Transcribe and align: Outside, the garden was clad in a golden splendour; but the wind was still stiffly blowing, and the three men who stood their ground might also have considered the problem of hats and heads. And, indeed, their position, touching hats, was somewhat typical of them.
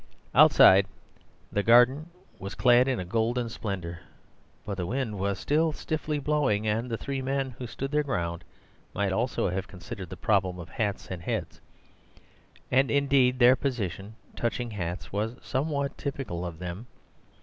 Outside, 0.33 0.87
the 1.51 1.61
garden 1.61 2.09
was 2.39 2.55
clad 2.55 2.87
in 2.87 2.99
a 2.99 3.05
golden 3.05 3.49
splendour; 3.49 3.99
but 4.65 4.77
the 4.77 4.87
wind 4.87 5.19
was 5.19 5.37
still 5.37 5.71
stiffly 5.73 6.17
blowing, 6.17 6.65
and 6.67 6.89
the 6.89 6.97
three 6.97 7.21
men 7.21 7.51
who 7.59 7.67
stood 7.67 7.91
their 7.91 8.01
ground 8.01 8.43
might 8.95 9.11
also 9.13 9.47
have 9.49 9.67
considered 9.67 10.09
the 10.09 10.17
problem 10.17 10.57
of 10.57 10.69
hats 10.69 11.11
and 11.11 11.21
heads. 11.21 11.61
And, 12.71 12.89
indeed, 12.89 13.37
their 13.37 13.55
position, 13.55 14.15
touching 14.35 14.71
hats, 14.71 15.11
was 15.13 15.35
somewhat 15.43 15.99
typical 15.99 16.47
of 16.47 16.57
them. 16.57 16.87